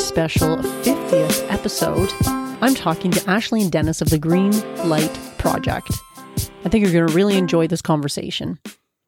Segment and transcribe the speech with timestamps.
[0.00, 2.10] special 50th episode,
[2.62, 4.50] I'm talking to Ashley and Dennis of the Green
[4.88, 5.90] Light Project.
[6.64, 8.58] I think you're going to really enjoy this conversation.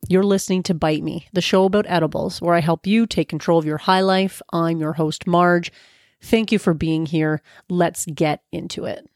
[0.09, 3.59] You're listening to Bite Me, the show about edibles, where I help you take control
[3.59, 4.43] of your high life.
[4.53, 5.73] I'm your host, Marge.
[6.21, 7.41] Thank you for being here.
[7.71, 9.09] Let's get into it.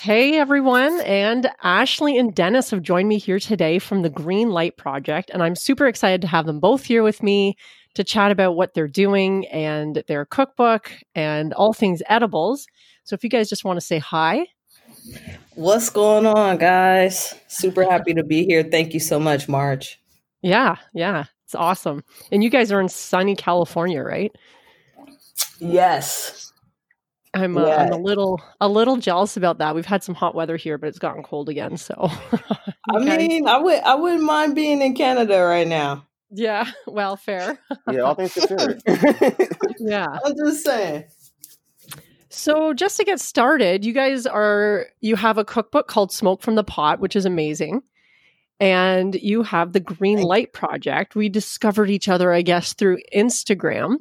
[0.00, 4.76] Hey everyone, and Ashley and Dennis have joined me here today from the Green Light
[4.76, 7.56] Project, and I'm super excited to have them both here with me
[7.94, 12.66] to chat about what they're doing and their cookbook and all things edibles.
[13.04, 14.46] So if you guys just want to say hi.
[15.54, 17.34] What's going on, guys?
[17.48, 18.62] Super happy to be here.
[18.62, 20.00] Thank you so much, Marge.
[20.42, 22.02] Yeah, yeah, it's awesome.
[22.32, 24.32] And you guys are in sunny California, right?
[25.58, 26.52] Yes.
[27.34, 27.76] I'm, uh, yeah.
[27.76, 29.74] I'm a little a little jealous about that.
[29.74, 31.76] We've had some hot weather here, but it's gotten cold again.
[31.76, 31.94] So,
[32.90, 36.06] I mean, I would I wouldn't mind being in Canada right now.
[36.34, 37.58] Yeah, well, fair.
[37.90, 38.82] yeah, all things considered.
[39.78, 41.04] yeah, I'm just saying.
[42.28, 46.56] So, just to get started, you guys are you have a cookbook called Smoke from
[46.56, 47.82] the Pot, which is amazing.
[48.58, 51.14] And you have the Green Light Project.
[51.14, 53.96] We discovered each other, I guess, through Instagram.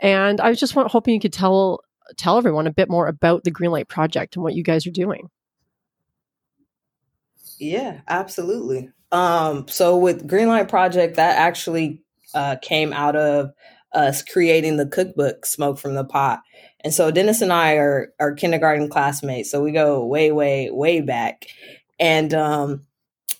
[0.00, 1.80] And I was just hoping you could tell
[2.16, 4.92] tell everyone a bit more about the Green Light Project and what you guys are
[4.92, 5.30] doing.
[7.58, 8.90] Yeah, absolutely.
[9.14, 12.02] Um, so with Greenlight Project, that actually
[12.34, 13.52] uh, came out of
[13.92, 16.40] us creating the cookbook Smoke from the Pot.
[16.80, 19.52] And so Dennis and I are are kindergarten classmates.
[19.52, 21.46] So we go way, way, way back.
[22.00, 22.82] And um,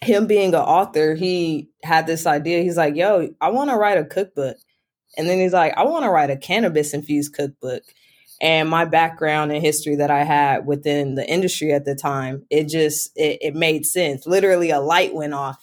[0.01, 2.63] him being an author, he had this idea.
[2.63, 4.57] He's like, yo, I want to write a cookbook.
[5.17, 7.83] And then he's like, I want to write a cannabis infused cookbook
[8.45, 12.69] and my background and history that I had within the industry at the time, it
[12.69, 14.27] just it, it made sense.
[14.27, 15.57] Literally, a light went off,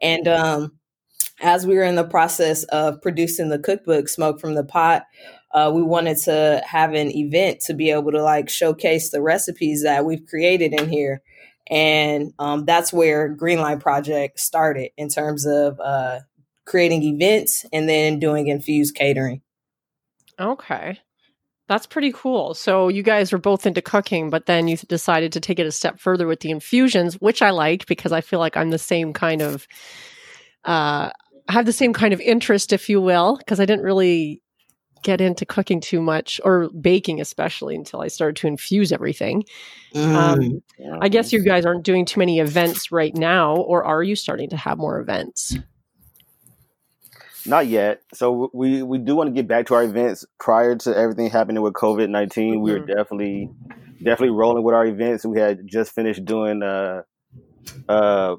[0.00, 0.78] and um,
[1.42, 5.02] as we were in the process of producing the cookbook, Smoke from the Pot,
[5.52, 9.82] uh, we wanted to have an event to be able to like showcase the recipes
[9.82, 11.20] that we've created in here.
[11.70, 16.20] And um, that's where Greenlight Project started in terms of uh,
[16.66, 19.42] creating events and then doing infused catering.
[20.40, 20.98] Okay.
[21.66, 22.52] That's pretty cool.
[22.54, 25.72] So you guys were both into cooking, but then you decided to take it a
[25.72, 29.12] step further with the infusions, which I like because I feel like I'm the same
[29.12, 29.66] kind of
[30.64, 31.10] uh
[31.48, 34.40] have the same kind of interest, if you will, because I didn't really
[35.02, 39.44] get into cooking too much or baking especially until I started to infuse everything.
[39.94, 40.14] Mm.
[40.14, 40.62] Um,
[41.00, 44.48] I guess you guys aren't doing too many events right now, or are you starting
[44.50, 45.56] to have more events?
[47.46, 48.02] Not yet.
[48.14, 51.62] So we we do want to get back to our events prior to everything happening
[51.62, 52.62] with COVID 19 mm-hmm.
[52.62, 52.86] We were mm-hmm.
[52.86, 53.50] definitely
[54.02, 55.24] definitely rolling with our events.
[55.24, 57.02] We had just finished doing uh
[57.88, 58.36] uh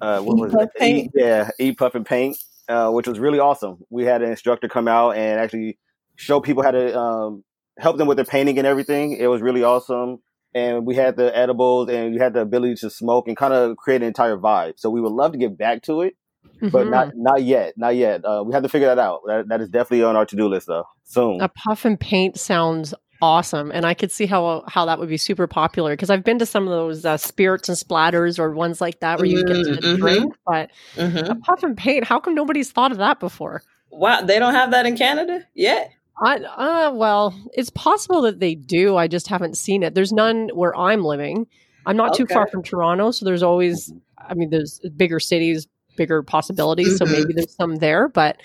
[0.00, 0.68] uh what was it?
[0.76, 1.12] Paint.
[1.14, 3.78] yeah, eat puff and paint, uh, which was really awesome.
[3.90, 5.78] We had an instructor come out and actually
[6.16, 7.44] show people how to um,
[7.78, 9.12] help them with their painting and everything.
[9.12, 10.18] It was really awesome.
[10.54, 13.76] And we had the edibles and we had the ability to smoke and kind of
[13.76, 14.74] create an entire vibe.
[14.76, 16.14] So we would love to get back to it
[16.56, 16.68] mm-hmm.
[16.68, 17.22] but not mm-hmm.
[17.22, 18.24] not yet, not yet.
[18.24, 19.20] Uh, we have to figure that out.
[19.26, 20.84] That, that is definitely on our to do list though.
[21.04, 21.40] Soon.
[21.40, 25.16] A puff and paint sounds awesome, and I could see how how that would be
[25.16, 28.80] super popular because I've been to some of those uh, spirits and splatters or ones
[28.80, 29.96] like that where you get to mm-hmm.
[29.96, 31.30] drink, but mm-hmm.
[31.30, 32.04] a puff and paint.
[32.04, 33.62] How come nobody's thought of that before?
[33.90, 35.90] Wow, they don't have that in Canada yet.
[36.22, 38.96] I, uh, well, it's possible that they do.
[38.96, 39.94] I just haven't seen it.
[39.94, 41.46] There's none where I'm living.
[41.86, 42.18] I'm not okay.
[42.18, 43.92] too far from Toronto, so there's always.
[44.18, 45.66] I mean, there's bigger cities,
[46.00, 46.98] bigger possibilities.
[46.98, 47.12] Mm-hmm.
[47.12, 48.40] So maybe there's some there, but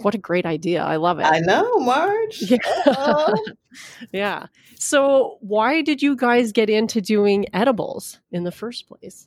[0.00, 0.82] what a great idea.
[0.82, 1.24] I love it.
[1.24, 2.50] I know, Marge.
[2.50, 3.34] Yeah.
[4.12, 4.46] yeah.
[4.78, 9.26] So why did you guys get into doing edibles in the first place?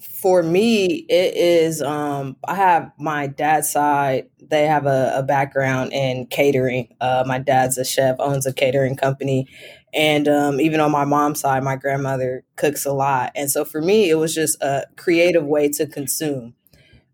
[0.00, 5.92] For me, it is um I have my dad's side, they have a, a background
[5.92, 6.88] in catering.
[7.02, 9.46] Uh my dad's a chef, owns a catering company
[9.92, 13.32] and um, even on my mom's side, my grandmother cooks a lot.
[13.34, 16.54] And so for me, it was just a creative way to consume.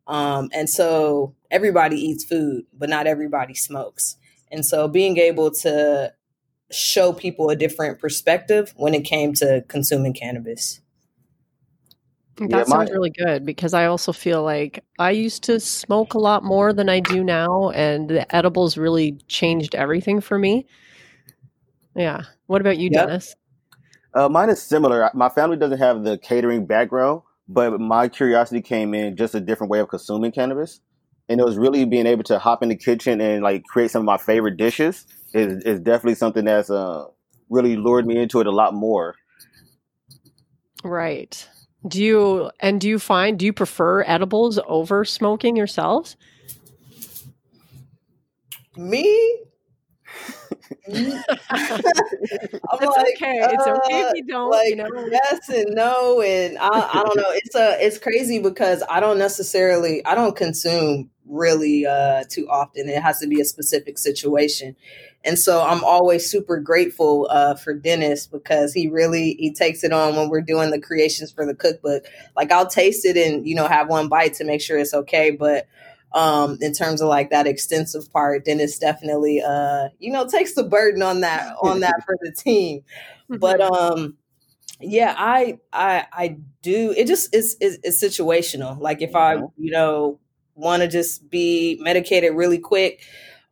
[0.06, 4.16] Um, and so everybody eats food, but not everybody smokes.
[4.50, 6.12] And so being able to
[6.70, 10.80] show people a different perspective when it came to consuming cannabis.
[12.36, 16.18] That yeah, sounds really good because I also feel like I used to smoke a
[16.18, 20.66] lot more than I do now, and the edibles really changed everything for me.
[21.94, 22.22] Yeah.
[22.46, 22.90] What about you.
[22.90, 23.34] Dennis?
[24.14, 25.10] Uh, mine is similar.
[25.14, 29.70] My family doesn't have the catering background, but my curiosity came in just a different
[29.70, 30.80] way of consuming cannabis.
[31.28, 34.00] And it was really being able to hop in the kitchen and like create some
[34.00, 37.04] of my favorite dishes is, is definitely something that's uh,
[37.50, 39.14] really lured me into it a lot more.
[40.82, 41.46] Right.
[41.86, 46.16] Do you and do you find do you prefer edibles over smoking yourselves?
[48.76, 49.42] Me?
[50.88, 51.28] I'm it's
[52.96, 53.40] like, okay.
[53.40, 54.50] Uh, it's okay if you don't.
[54.50, 54.88] Like, you know?
[55.10, 57.30] yes and no, and I, I don't know.
[57.30, 62.88] It's a it's crazy because I don't necessarily I don't consume really uh, too often.
[62.88, 64.76] It has to be a specific situation,
[65.24, 69.92] and so I'm always super grateful uh, for Dennis because he really he takes it
[69.92, 72.04] on when we're doing the creations for the cookbook.
[72.36, 75.30] Like I'll taste it and you know have one bite to make sure it's okay,
[75.30, 75.66] but
[76.12, 80.54] um in terms of like that extensive part then it's definitely uh you know takes
[80.54, 82.82] the burden on that on that for the team
[83.28, 83.74] but mm-hmm.
[83.74, 84.16] um
[84.80, 89.46] yeah i i i do it just is it's, it's, situational like if i mm-hmm.
[89.62, 90.18] you know
[90.54, 93.02] want to just be medicated really quick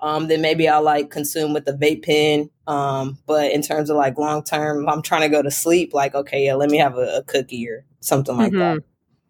[0.00, 3.96] um then maybe i'll like consume with the vape pen um but in terms of
[3.96, 6.96] like long term i'm trying to go to sleep like okay yeah let me have
[6.96, 8.78] a, a cookie or something like mm-hmm.
[8.78, 8.82] that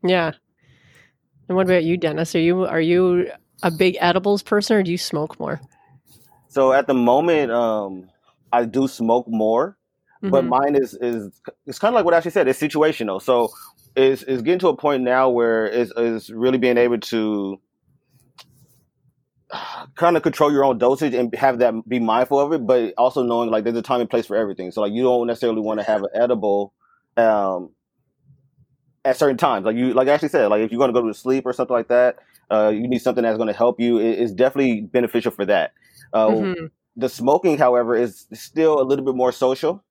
[0.09, 0.33] yeah
[1.49, 2.35] and what about you, Dennis?
[2.35, 3.31] Are you are you
[3.63, 5.61] a big edibles person, or do you smoke more?
[6.49, 8.09] So at the moment, um,
[8.53, 9.77] I do smoke more,
[10.23, 10.31] mm-hmm.
[10.31, 12.49] but mine is is it's kind of like what Ashley said.
[12.49, 13.21] It's situational.
[13.23, 13.51] So
[13.95, 17.61] it's it's getting to a point now where it's, it's really being able to
[19.95, 23.23] kind of control your own dosage and have that be mindful of it, but also
[23.23, 24.71] knowing like there's a time and place for everything.
[24.71, 26.73] So like you don't necessarily want to have an edible
[27.17, 27.71] um,
[29.07, 29.65] at certain times.
[29.65, 31.75] Like you, like Ashley said, like if you're going to go to sleep or something
[31.75, 32.19] like that,
[32.51, 33.99] uh, you need something that's going to help you.
[33.99, 35.73] It, it's definitely beneficial for that.
[36.13, 36.67] Uh, mm-hmm.
[36.97, 39.85] The smoking, however, is still a little bit more social.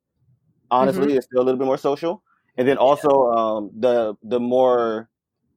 [0.69, 1.17] Honestly, mm-hmm.
[1.17, 2.23] it's still a little bit more social.
[2.57, 5.09] And then also um, the the more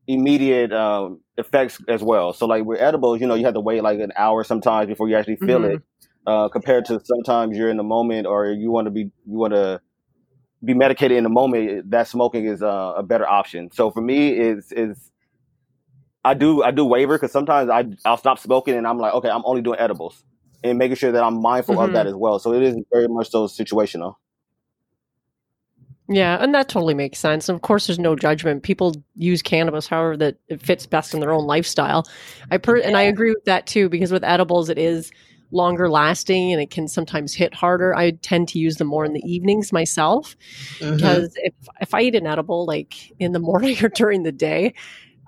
[0.07, 2.33] immediate um, effects as well.
[2.33, 5.09] So like with edibles, you know, you have to wait like an hour sometimes before
[5.09, 5.77] you actually feel mm-hmm.
[5.77, 5.83] it.
[6.27, 9.55] Uh, compared to sometimes you're in the moment or you want to be you want
[9.55, 9.81] to
[10.65, 13.71] be medicated in the moment, that smoking is uh, a better option.
[13.73, 15.11] So for me, is is
[16.25, 19.31] I do I do waiver because sometimes I I'll stop smoking and I'm like, okay,
[19.31, 20.25] I'm only doing edibles
[20.65, 21.85] and making sure that I'm mindful mm-hmm.
[21.85, 22.09] of that mm-hmm.
[22.09, 22.39] as well.
[22.39, 24.17] So it is very much so situational.
[26.11, 27.51] Yeah, and that totally makes sense.
[27.51, 28.63] And of course, there's no judgment.
[28.63, 32.09] People use cannabis however that it fits best in their own lifestyle.
[32.51, 35.13] I per- and I agree with that too because with edibles, it is
[35.51, 37.95] longer lasting and it can sometimes hit harder.
[37.95, 40.37] I tend to use them more in the evenings myself
[40.79, 40.97] mm-hmm.
[40.97, 44.75] because if if I eat an edible like in the morning or during the day,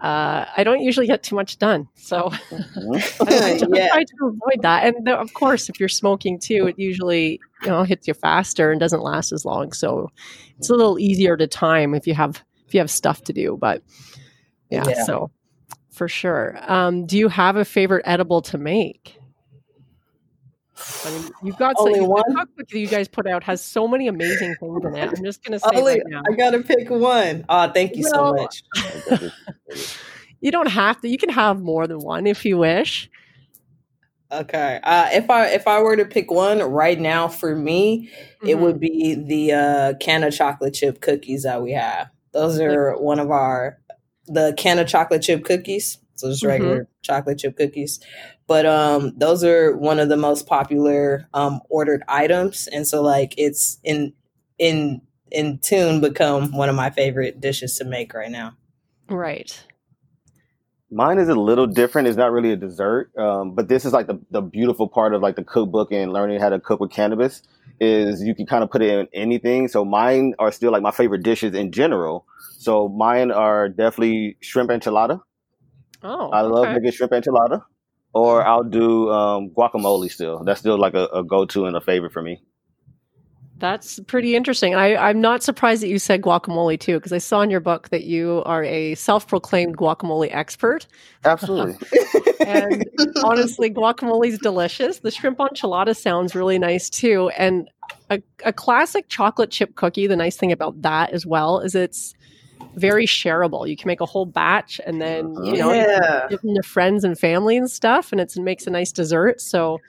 [0.00, 1.88] uh, I don't usually get too much done.
[1.94, 3.22] So mm-hmm.
[3.28, 3.88] I, try, yeah.
[3.92, 4.84] I try to avoid that.
[4.84, 8.80] And of course, if you're smoking too, it usually you know hits you faster and
[8.80, 9.72] doesn't last as long.
[9.72, 10.10] So
[10.58, 13.56] it's a little easier to time if you have if you have stuff to do.
[13.60, 13.82] But
[14.70, 15.04] yeah, yeah.
[15.04, 15.30] so
[15.90, 16.58] for sure.
[16.62, 19.19] Um, do you have a favorite edible to make?
[21.04, 22.22] I mean, you've got only one.
[22.28, 25.08] The cookbook that you guys put out has so many amazing things in it.
[25.16, 26.22] I'm just going to say only, right now.
[26.30, 27.44] I got to pick one.
[27.48, 28.62] Oh, thank you so much.
[30.40, 31.08] you don't have to.
[31.08, 33.10] You can have more than one if you wish.
[34.32, 34.80] Okay.
[34.82, 38.46] Uh, if I if I were to pick one right now for me, mm-hmm.
[38.46, 42.10] it would be the uh, can of chocolate chip cookies that we have.
[42.32, 43.78] Those are one of our
[44.26, 45.98] the can of chocolate chip cookies.
[46.14, 46.50] So just mm-hmm.
[46.50, 46.92] regular mm-hmm.
[47.02, 47.98] chocolate chip cookies.
[48.50, 53.32] But um, those are one of the most popular um, ordered items, and so like
[53.38, 54.12] it's in
[54.58, 58.56] in in tune become one of my favorite dishes to make right now.
[59.08, 59.56] Right.
[60.90, 62.08] Mine is a little different.
[62.08, 65.22] It's not really a dessert, um, but this is like the, the beautiful part of
[65.22, 67.42] like the cookbook and learning how to cook with cannabis
[67.78, 69.68] is you can kind of put it in anything.
[69.68, 72.26] So mine are still like my favorite dishes in general.
[72.58, 75.20] So mine are definitely shrimp enchilada.
[76.02, 76.74] Oh, I love okay.
[76.74, 77.62] making shrimp enchilada
[78.12, 80.10] or I'll do um, guacamole.
[80.10, 82.42] Still, that's still like a, a go-to and a favorite for me.
[83.60, 84.74] That's pretty interesting.
[84.74, 87.90] I, I'm not surprised that you said guacamole too, because I saw in your book
[87.90, 90.86] that you are a self-proclaimed guacamole expert.
[91.26, 91.76] Absolutely.
[92.46, 92.82] and
[93.22, 95.00] honestly, guacamole is delicious.
[95.00, 97.28] The shrimp enchilada sounds really nice too.
[97.36, 97.68] And
[98.08, 100.06] a, a classic chocolate chip cookie.
[100.06, 102.14] The nice thing about that as well is it's
[102.74, 103.68] very shareable.
[103.68, 106.26] You can make a whole batch and then you know yeah.
[106.28, 109.40] give them to friends and family and stuff, and it makes a nice dessert.
[109.40, 109.80] So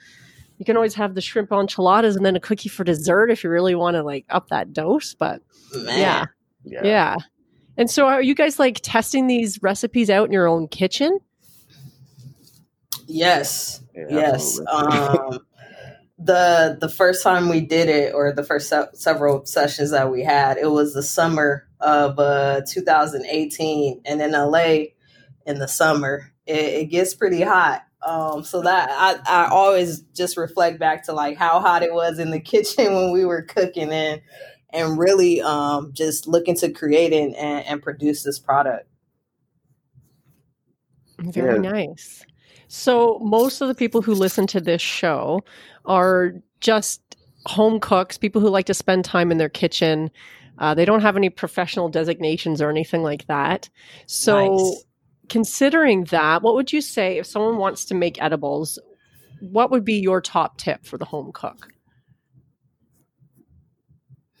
[0.58, 3.50] you can always have the shrimp enchiladas and then a cookie for dessert if you
[3.50, 5.14] really want to like up that dose.
[5.14, 5.42] But
[5.74, 6.26] yeah.
[6.64, 7.16] yeah, yeah.
[7.76, 11.18] And so, are you guys like testing these recipes out in your own kitchen?
[13.06, 14.60] Yes, yeah, yes.
[14.70, 15.40] Um,
[16.18, 20.22] the the first time we did it, or the first se- several sessions that we
[20.22, 24.84] had, it was the summer of uh, 2018, and in LA
[25.46, 27.82] in the summer, it, it gets pretty hot.
[28.02, 32.18] Um, so that I, I always just reflect back to like how hot it was
[32.18, 34.20] in the kitchen when we were cooking and
[34.70, 38.88] and really um, just looking to create and, and, and produce this product.
[41.18, 41.70] Very yeah.
[41.70, 42.24] nice.
[42.68, 45.44] So, most of the people who listen to this show
[45.84, 47.02] are just
[47.44, 50.10] home cooks, people who like to spend time in their kitchen.
[50.58, 53.68] Uh, they don't have any professional designations or anything like that.
[54.06, 54.84] So, nice.
[55.28, 58.78] considering that, what would you say if someone wants to make edibles?
[59.40, 61.72] What would be your top tip for the home cook?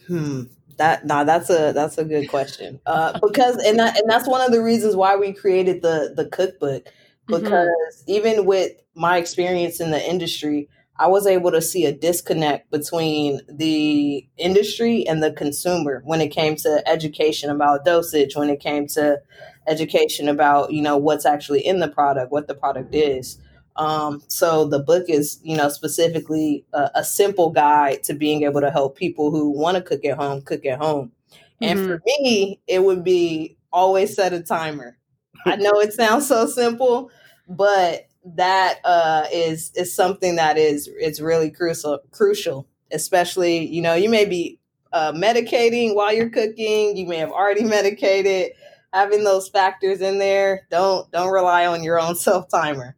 [0.06, 0.42] Hmm.
[0.78, 2.80] That nah, that's a that's a good question.
[2.86, 6.26] Uh, because and that and that's one of the reasons why we created the the
[6.26, 6.84] cookbook.
[6.84, 7.42] Mm-hmm.
[7.42, 8.10] Because mm-hmm.
[8.10, 13.40] even with my experience in the industry, I was able to see a disconnect between
[13.48, 18.86] the industry and the consumer when it came to education about dosage, when it came
[18.88, 19.20] to
[19.66, 23.38] education about, you know, what's actually in the product, what the product is.
[23.76, 28.60] Um, so the book is, you know, specifically a, a, simple guide to being able
[28.60, 31.10] to help people who want to cook at home cook at home.
[31.30, 31.64] Mm-hmm.
[31.64, 32.22] And for mm-hmm.
[32.22, 34.98] me, it would be always set a timer.
[35.46, 37.10] I know it sounds so simple,
[37.48, 43.94] but that uh, is is something that is it's really crucial crucial especially you know
[43.94, 44.58] you may be
[44.92, 48.52] uh, medicating while you're cooking you may have already medicated
[48.92, 52.96] having those factors in there don't don't rely on your own self timer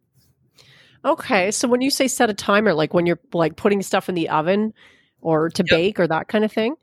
[1.04, 4.14] okay so when you say set a timer like when you're like putting stuff in
[4.14, 4.74] the oven
[5.20, 5.78] or to yep.
[5.78, 6.74] bake or that kind of thing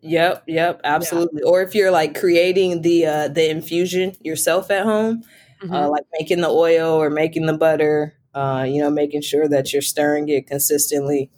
[0.00, 1.50] yep yep absolutely yeah.
[1.50, 5.22] or if you're like creating the uh the infusion yourself at home
[5.64, 5.74] mm-hmm.
[5.74, 8.14] uh, like making the oil or making the butter.
[8.34, 11.30] Uh, you know, making sure that you're stirring it consistently.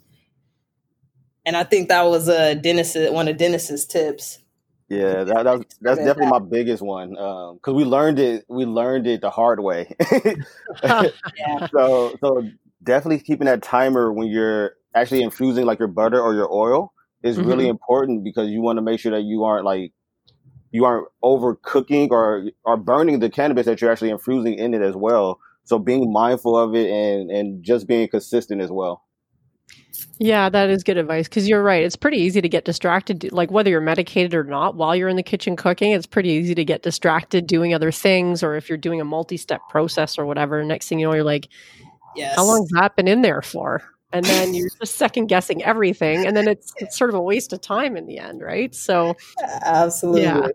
[1.45, 4.39] And I think that was a Dennis one of Dennis's tips.
[4.89, 8.45] Yeah, that, that was, that's definitely my biggest one because um, we learned it.
[8.49, 9.95] We learned it the hard way.
[10.83, 11.67] yeah.
[11.71, 12.49] So, so
[12.83, 16.93] definitely keeping that timer when you're actually infusing like your butter or your oil
[17.23, 17.47] is mm-hmm.
[17.47, 19.91] really important because you want to make sure that you aren't like
[20.77, 24.95] you aren't overcooking or are burning the cannabis that you're actually infusing in it as
[24.95, 25.39] well.
[25.63, 29.03] So being mindful of it and and just being consistent as well.
[30.19, 31.83] Yeah, that is good advice because you're right.
[31.83, 35.15] It's pretty easy to get distracted, like whether you're medicated or not, while you're in
[35.15, 35.91] the kitchen cooking.
[35.91, 39.37] It's pretty easy to get distracted doing other things, or if you're doing a multi
[39.37, 40.63] step process or whatever.
[40.63, 41.47] Next thing you know, you're like,
[42.15, 42.35] yes.
[42.35, 43.83] how long's that been in there for?
[44.13, 46.25] And then you're just second guessing everything.
[46.25, 48.73] And then it's, it's sort of a waste of time in the end, right?
[48.73, 49.15] So,
[49.65, 50.21] absolutely.
[50.21, 50.47] Yeah.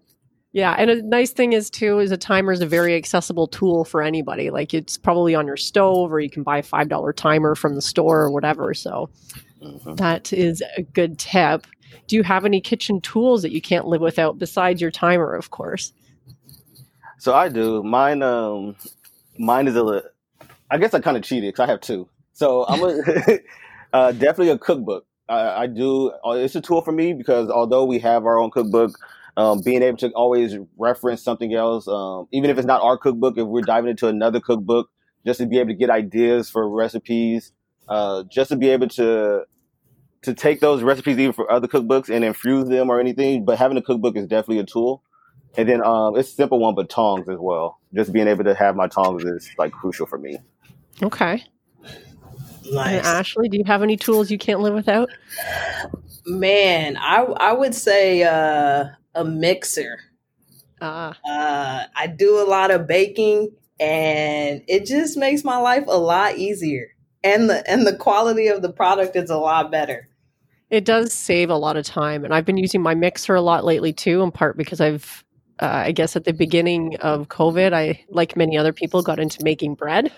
[0.53, 3.85] Yeah, and a nice thing is too is a timer is a very accessible tool
[3.85, 4.51] for anybody.
[4.51, 7.75] Like it's probably on your stove, or you can buy a five dollar timer from
[7.75, 8.75] the store or whatever.
[8.75, 9.09] So
[9.63, 9.95] mm-hmm.
[9.95, 11.67] that is a good tip.
[12.07, 15.51] Do you have any kitchen tools that you can't live without besides your timer, of
[15.51, 15.95] course?
[17.19, 17.83] So I do.
[17.83, 18.77] Mine, um,
[19.39, 20.03] mine is a.
[20.71, 22.09] I guess I kind of cheated because I have two.
[22.35, 23.39] So I'm a,
[23.95, 25.07] uh, definitely a cookbook.
[25.31, 26.13] I, I do.
[26.27, 28.99] Uh, it's a tool for me because although we have our own cookbook
[29.37, 33.39] um, being able to always reference something else, um, even if it's not our cookbook,
[33.39, 34.91] if we're diving into another cookbook,
[35.25, 37.53] just to be able to get ideas for recipes,
[37.89, 39.45] uh, just to be able to
[40.23, 43.45] to take those recipes even for other cookbooks and infuse them or anything.
[43.45, 45.03] But having a cookbook is definitely a tool.
[45.57, 47.81] And then um, it's a simple one, but tongs as well.
[47.93, 50.39] Just being able to have my tongs is like crucial for me.
[51.03, 51.45] Okay.
[52.71, 52.99] Nice.
[52.99, 55.11] And Ashley, do you have any tools you can't live without?
[56.25, 59.99] Man, I I would say uh, a mixer.
[60.81, 61.12] Uh.
[61.28, 66.37] Uh, I do a lot of baking, and it just makes my life a lot
[66.37, 66.88] easier,
[67.23, 70.09] and the and the quality of the product is a lot better.
[70.71, 73.64] It does save a lot of time, and I've been using my mixer a lot
[73.64, 74.23] lately too.
[74.23, 75.25] In part because I've,
[75.61, 79.45] uh, I guess, at the beginning of COVID, I like many other people got into
[79.45, 80.11] making bread.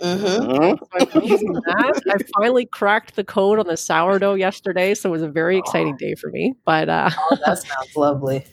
[0.00, 0.84] Mm-hmm.
[2.10, 5.96] I finally cracked the code on the sourdough yesterday, so it was a very exciting
[5.96, 6.54] day for me.
[6.64, 8.44] But uh, oh, that sounds lovely.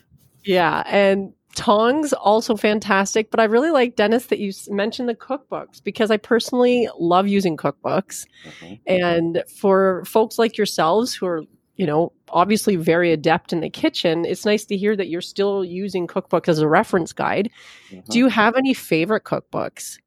[0.43, 3.31] Yeah, and tongs also fantastic.
[3.31, 7.57] But I really like Dennis that you mentioned the cookbooks because I personally love using
[7.57, 8.73] cookbooks, mm-hmm.
[8.87, 11.43] and for folks like yourselves who are
[11.77, 15.65] you know, obviously very adept in the kitchen, it's nice to hear that you're still
[15.65, 17.49] using cookbooks as a reference guide.
[17.91, 18.11] Mm-hmm.
[18.11, 19.97] Do you have any favorite cookbooks?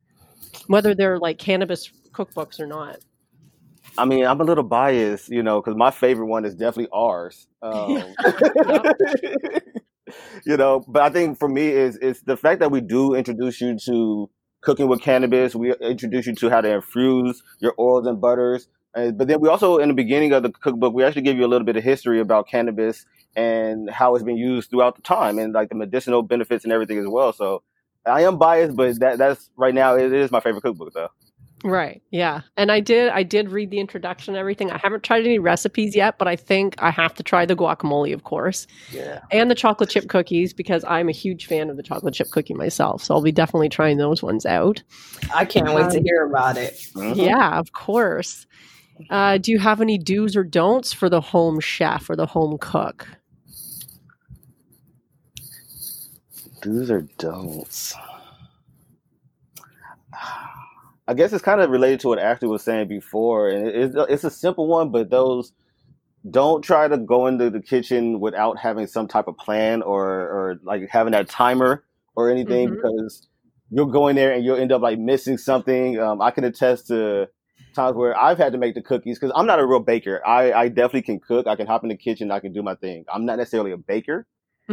[0.67, 2.99] Whether they're like cannabis cookbooks or not.
[3.97, 7.47] I mean, I'm a little biased, you know, because my favorite one is definitely ours.
[7.61, 8.15] Um,
[10.47, 13.61] you know, but I think for me is it's the fact that we do introduce
[13.61, 15.57] you to cooking with cannabis.
[15.57, 18.69] We introduce you to how to infuse your oils and butters.
[18.95, 21.45] Uh, but then we also, in the beginning of the cookbook, we actually give you
[21.45, 23.05] a little bit of history about cannabis
[23.37, 26.99] and how it's been used throughout the time and like the medicinal benefits and everything
[26.99, 27.33] as well.
[27.33, 27.63] So
[28.07, 31.09] I am biased, but that that's right now it is my favorite cookbook though.
[31.65, 32.03] Right.
[32.13, 32.43] Yeah.
[32.57, 34.71] And I did I did read the introduction and everything.
[34.71, 38.15] I haven't tried any recipes yet, but I think I have to try the guacamole,
[38.15, 38.69] of course.
[38.93, 39.21] Yeah.
[39.33, 42.55] And the chocolate chip cookies because I'm a huge fan of the chocolate chip cookie
[42.55, 43.03] myself.
[43.03, 44.85] So I'll be definitely trying those ones out.
[45.35, 46.75] I can't wait to Um, hear about it.
[46.95, 47.17] Mhm.
[47.17, 48.47] Yeah, of course.
[49.11, 52.57] Uh, do you have any do's or don'ts for the home chef or the home
[52.61, 53.09] cook?
[56.61, 57.95] Do's or don'ts?
[61.07, 64.25] I guess it's kind of related to what Ashley was saying before, and it's it's
[64.25, 65.53] a simple one, but those
[66.29, 70.61] don't try to go into the kitchen without having some type of plan or or
[70.63, 71.85] like having that timer
[72.17, 72.75] or anything Mhm.
[72.75, 73.29] because
[73.71, 75.99] you'll go in there and you'll end up like missing something.
[75.99, 77.29] Um, I can attest to
[77.75, 80.21] times where I've had to make the cookies because I'm not a real baker.
[80.27, 81.47] I, I definitely can cook.
[81.47, 82.31] I can hop in the kitchen.
[82.31, 83.05] I can do my thing.
[83.13, 84.27] I'm not necessarily a baker.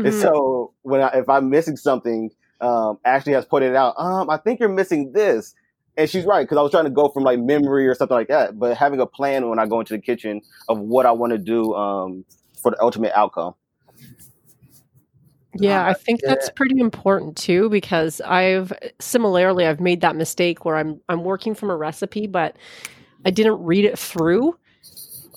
[0.04, 0.20] And Mhm.
[0.22, 4.38] so when I, if I'm missing something, um, Ashley has pointed it out, um, I
[4.38, 5.54] think you're missing this.
[5.98, 8.28] And she's right, because I was trying to go from like memory or something like
[8.28, 11.32] that, but having a plan when I go into the kitchen of what I want
[11.32, 12.26] to do um,
[12.62, 13.54] for the ultimate outcome.
[15.58, 20.76] Yeah, I think that's pretty important too because I've similarly I've made that mistake where
[20.76, 22.58] I'm I'm working from a recipe but
[23.26, 24.58] I didn't read it through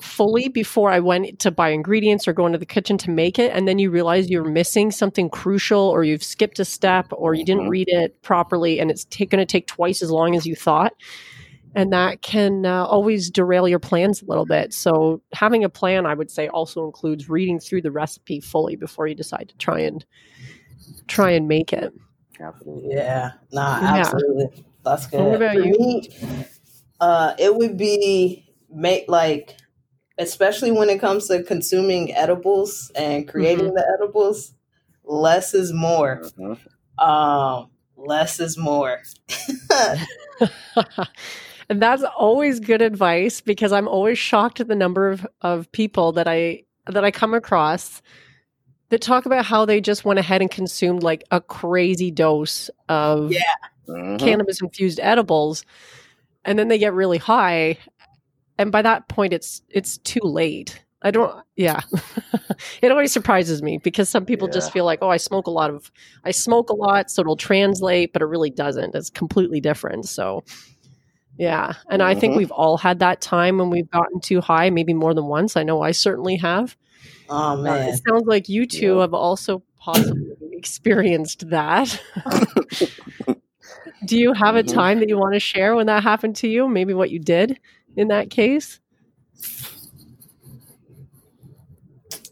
[0.03, 3.53] fully before I went to buy ingredients or go into the kitchen to make it
[3.53, 7.45] and then you realize you're missing something crucial or you've skipped a step or you
[7.45, 7.71] didn't Mhm.
[7.71, 10.93] read it properly and it's ta- going to take twice as long as you thought
[11.75, 14.73] and that can uh, always derail your plans a little bit.
[14.73, 19.07] So having a plan, I would say, also includes reading through the recipe fully before
[19.07, 20.05] you decide to try and
[21.07, 21.93] try and make it.
[22.41, 22.95] Absolutely.
[22.97, 24.01] Yeah, nah, Yeah.
[24.01, 24.65] absolutely.
[24.85, 25.21] That's good.
[25.21, 25.77] What about For you?
[25.79, 26.09] me,
[27.01, 29.57] uh, it would be make like,
[30.19, 33.75] especially when it comes to consuming edibles and creating Mm-hmm.
[33.75, 34.53] the edibles,
[35.05, 36.23] less is more.
[36.39, 36.59] Mhm.
[37.03, 39.01] Um, less is more.
[41.69, 46.13] and that's always good advice because I'm always shocked at the number of, of people
[46.13, 48.01] that I that I come across
[48.89, 53.31] that talk about how they just went ahead and consumed like a crazy dose of
[53.33, 53.41] Yeah.
[53.89, 54.19] Mhm.
[54.19, 55.65] cannabis infused edibles
[56.45, 57.77] and then they get really high
[58.59, 61.81] and by that point it's it's too late i don't yeah
[62.83, 65.71] it always surprises me because some people just feel like oh i smoke a lot
[65.71, 65.91] of
[66.25, 70.43] i smoke a lot so it'll translate but it really doesn't it's completely different so
[71.39, 72.37] yeah and i think Mhm.
[72.39, 75.63] we've all had that time when we've gotten too high maybe more than once i
[75.63, 76.77] know i certainly have
[77.31, 77.89] Oh Uh, man.
[77.89, 79.01] it sounds like you two Yeah.
[79.03, 82.01] have also possibly experienced that.
[84.07, 84.73] Do you have a Mhm.
[84.73, 86.69] time that you want to share when that happened to you?
[86.69, 87.59] Maybe what you did
[87.99, 88.81] in that case?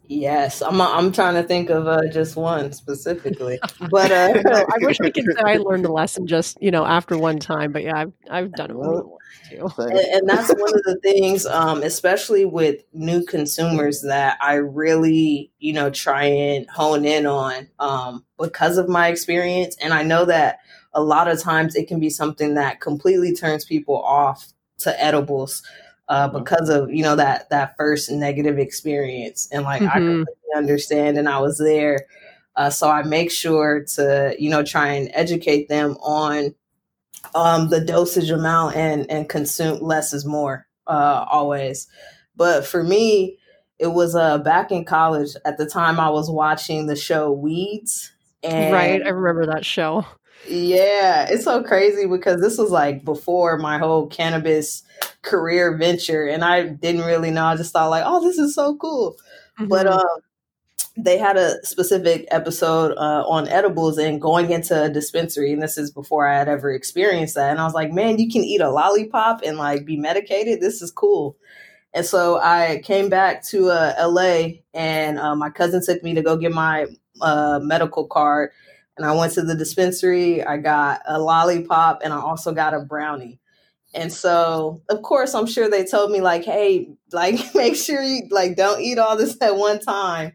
[0.09, 0.81] Yes, I'm.
[0.81, 3.59] I'm trying to think of uh, just one specifically,
[3.90, 6.87] but uh, No, I wish I could say I learned the lesson just, you know,
[6.87, 9.16] after one time, but yeah, I've, I've done it more once
[9.50, 9.68] too.
[9.79, 15.50] and, and that's one of the things um, especially with new consumers that i really
[15.59, 20.24] you know try and hone in on um, because of my experience and i know
[20.24, 20.59] that
[20.92, 25.62] a lot of times it can be something that completely turns people off to edibles
[26.09, 26.39] uh, Mhm.
[26.39, 30.07] because of you know that that first negative experience and like i Mhm.
[30.07, 32.07] completely understand and i was there
[32.57, 36.55] uh, so i make sure to you know try and educate them on
[37.35, 41.89] um, the dosage amount and and consume less is more uh, always.
[42.37, 43.39] But for me,
[43.79, 48.12] it was uh, back in college at the time I was watching the show Weeds.
[48.43, 49.03] And right.
[49.05, 50.05] I remember that show.
[50.44, 54.83] Yeah, it's so crazy because this was like before my whole cannabis
[55.22, 57.44] career venture, and I didn't really know.
[57.44, 59.16] I just thought like, oh, this is so cool.
[59.68, 59.92] But Mhm.
[59.92, 60.20] um,
[60.96, 65.79] they had a specific episode uh, on edibles and going into a dispensary, and this
[65.79, 67.51] is before I had ever experienced that.
[67.51, 70.61] And I was like, man, you can eat a lollipop and like be medicated.
[70.61, 71.37] This is cool.
[71.94, 76.22] And so I came back to uh, LA, and uh, my cousin took me to
[76.22, 76.87] go get my
[77.22, 78.51] uh, medical card.
[78.97, 80.45] And I went to the dispensary.
[80.45, 83.41] I got a lollipop, and I also got a brownie.
[83.95, 88.23] And so, of course, I'm sure they told me like, "Hey, like, make sure you
[88.31, 90.33] like don't eat all this at one time."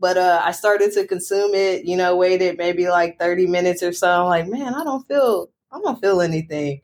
[0.00, 1.84] But uh, I started to consume it.
[1.84, 4.10] You know, waited maybe like 30 minutes or so.
[4.10, 6.80] I'm like, man, I don't feel, I don't feel anything.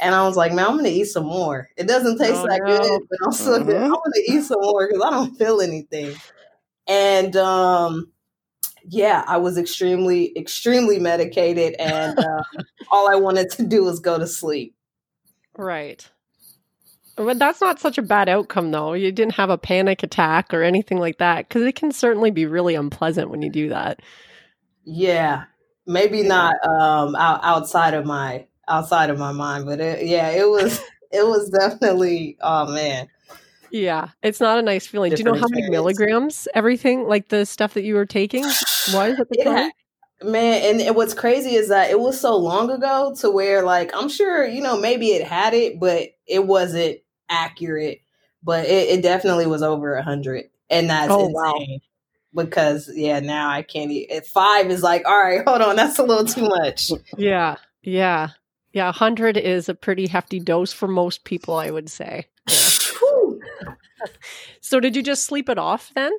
[0.00, 1.68] And I was like, man, I'm gonna eat some more.
[1.76, 2.66] It doesn't taste Oh, that no.
[2.66, 3.76] good, but I'm still good.
[3.82, 6.16] I'm gonna eat some more because I don't feel anything.
[6.88, 8.12] And um,
[8.88, 12.44] yeah, I was extremely, extremely medicated, and um,
[12.90, 14.74] all I wanted to do was go to sleep.
[15.56, 16.08] Right.
[17.16, 18.92] But that's not such a bad outcome, though.
[18.92, 22.46] You didn't have a panic attack or anything like that, because it can certainly be
[22.46, 24.00] really unpleasant when you do that.
[24.84, 25.44] Yeah,
[25.86, 30.48] maybe not um, out, outside of my outside of my mind, but it, yeah, it
[30.48, 30.80] was
[31.12, 33.08] it was definitely oh man.
[33.74, 35.10] Yeah, it's not a nice feeling.
[35.10, 38.44] Different Do you know how many milligrams everything like the stuff that you were taking
[38.44, 39.72] was at the it time?
[40.22, 44.08] Man, and what's crazy is that it was so long ago to where like I'm
[44.08, 48.02] sure you know maybe it had it, but it wasn't accurate.
[48.44, 51.34] But it, it definitely was over a hundred, and that's oh, insane.
[51.34, 51.78] Wow
[52.32, 54.26] because yeah, now I can't eat.
[54.26, 56.92] Five is like, all right, hold on, that's a little too much.
[57.16, 58.30] Yeah, yeah,
[58.72, 58.92] yeah.
[58.92, 62.26] Hundred is a pretty hefty dose for most people, I would say.
[64.60, 66.12] So, did you just sleep it off then?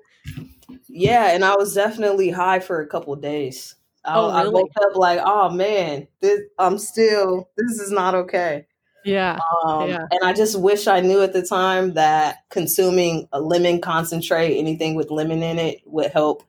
[0.88, 3.76] Yeah, and I was definitely high for a couple days.
[4.06, 4.40] I, oh, really?
[4.40, 7.50] I woke up like, oh man, this I'm still.
[7.58, 8.68] This is not okay.
[9.04, 9.38] Yeah.
[9.64, 10.08] Um, yeah.
[10.10, 14.96] And I just wish I knew at the time that consuming a lemon concentrate, anything
[14.96, 16.44] with lemon in it, would help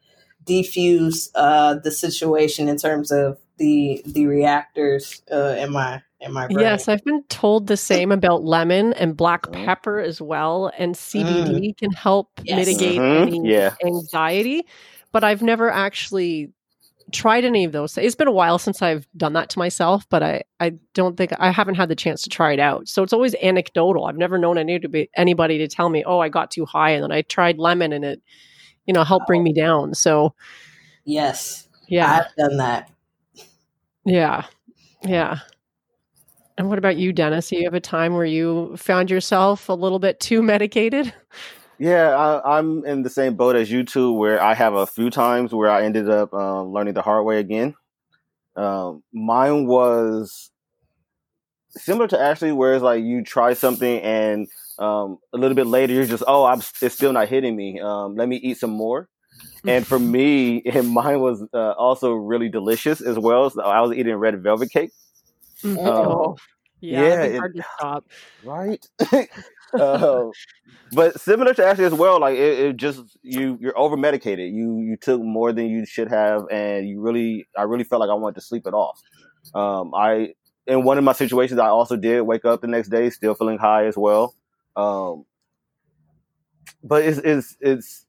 [0.44, 6.46] defuse uh, the situation in terms of the the reactors uh, in my in my
[6.46, 6.60] brain.
[6.60, 9.64] Yes, I've been told the same about lemon and black mm-hmm.
[9.64, 11.76] pepper as well, and CBD mm.
[11.76, 12.56] can help yes.
[12.56, 13.28] mitigate mm-hmm.
[13.28, 13.74] any yeah.
[13.84, 14.66] anxiety.
[15.12, 16.52] But I've never actually
[17.12, 17.96] tried any of those.
[17.96, 21.32] It's been a while since I've done that to myself, but I, I don't think
[21.38, 22.88] I haven't had the chance to try it out.
[22.88, 24.06] So it's always anecdotal.
[24.06, 26.90] I've never known any to be, anybody to tell me, "Oh, I got too high,"
[26.90, 28.22] and then I tried lemon and it,
[28.86, 29.94] you know, helped bring me down.
[29.94, 30.34] So,
[31.04, 32.90] yes, yeah, I've done that.
[34.06, 34.44] Yeah,
[35.02, 35.40] yeah.
[36.56, 37.48] And what about you, Dennis?
[37.48, 41.12] Do you have a time where you found yourself a little bit too medicated?
[41.78, 45.10] Yeah, I, am in the same boat as you two, where I have a few
[45.10, 47.74] times where I ended up um, learning the hard way again.
[48.54, 50.50] Um, mine was
[51.70, 55.92] similar to Ashley, where it's like you try something and um, a little bit later
[55.92, 57.80] you're just, oh, I'm, it's still not hitting me.
[57.80, 59.08] Um, let me eat some more.
[59.66, 63.50] And for me, and mine was uh, also really delicious as well.
[63.50, 64.90] So I was eating red velvet cake.
[65.62, 65.86] Mm-hmm.
[65.86, 66.36] Oh,
[66.80, 68.04] yeah, yeah it, hard to stop.
[68.44, 68.86] Right.
[69.72, 70.24] uh,
[70.92, 74.52] but similar to Ashley as well, like it, it, just you you're over medicated.
[74.52, 78.10] You you took more than you should have, and you really I really felt like
[78.10, 79.00] I wanted to sleep it off.
[79.54, 80.34] Um, I
[80.66, 83.58] in one of my situations, I also did wake up the next day still feeling
[83.58, 84.34] high as well.
[84.76, 85.24] Um,
[86.82, 88.05] but it's it's it's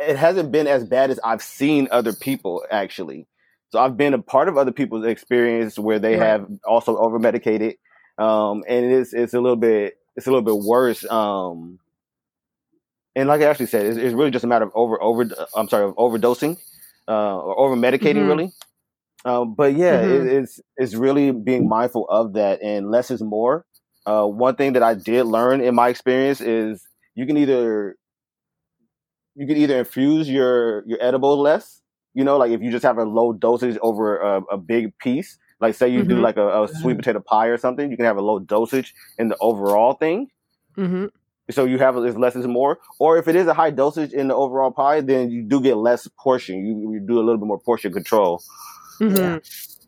[0.00, 3.26] it hasn't been as bad as I've seen other people actually.
[3.70, 6.26] So I've been a part of other people's experience where they right.
[6.26, 7.76] have also over medicated,
[8.18, 11.08] um, and it's it's a little bit it's a little bit worse.
[11.08, 11.78] Um,
[13.14, 15.28] and like Ashley said, it's, it's, really just a matter of over over.
[15.54, 16.58] I'm sorry, of overdosing
[17.08, 18.28] uh, or over medicating, mm-hmm.
[18.28, 18.52] really.
[19.24, 20.28] Um, but yeah, mm-hmm.
[20.28, 23.66] it, it's it's really being mindful of that, and less is more.
[24.06, 26.82] Uh, one thing that I did learn in my experience is
[27.14, 27.96] you can either
[29.34, 31.80] you can either infuse your your edible less,
[32.14, 35.38] you know, like if you just have a low dosage over a, a big piece,
[35.60, 36.08] like say you mm-hmm.
[36.08, 38.94] do like a, a, sweet potato pie or something, you can have a low dosage
[39.18, 40.28] in the overall thing.
[40.76, 41.06] Mm-hmm.
[41.50, 42.78] So you have it's less is more.
[42.98, 45.76] Or if it is a high dosage in the overall pie, then you do get
[45.76, 46.64] less portion.
[46.64, 48.42] You, you do a little bit more portion control.
[49.00, 49.16] Mm-hmm.
[49.16, 49.38] Yeah.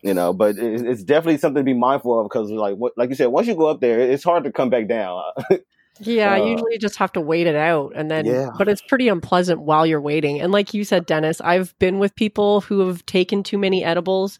[0.02, 3.10] You know, but it, it's definitely something to be mindful of because, like, what, like
[3.10, 5.22] you said, once you go up there, it's hard to come back down.
[6.00, 8.48] Yeah, uh, usually you just have to wait it out and then yeah.
[8.56, 10.40] but it's pretty unpleasant while you're waiting.
[10.40, 14.38] And like you said Dennis, I've been with people who have taken too many edibles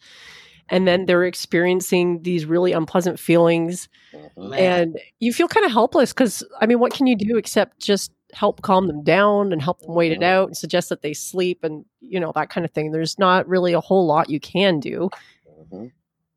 [0.72, 3.88] and then they're experiencing these really unpleasant feelings
[4.36, 4.58] Man.
[4.58, 8.10] and you feel kind of helpless because i mean what can you do except just
[8.32, 10.24] help calm them down and help them wait it mm-hmm.
[10.24, 13.46] out and suggest that they sleep and you know that kind of thing there's not
[13.46, 15.10] really a whole lot you can do
[15.46, 15.86] mm-hmm.